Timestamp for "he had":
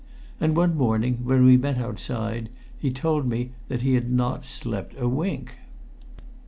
3.83-4.11